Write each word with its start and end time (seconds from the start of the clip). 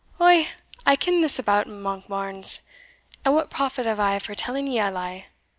"Ou, 0.19 0.47
I 0.83 0.95
ken 0.95 1.21
this 1.21 1.37
about 1.37 1.67
it, 1.67 1.69
Monkbarns 1.69 2.61
and 3.23 3.35
what 3.35 3.51
profit 3.51 3.85
have 3.85 3.99
I 3.99 4.17
for 4.17 4.33
telling 4.33 4.65
ye 4.65 4.79
a 4.79 4.89
lie? 4.89 5.27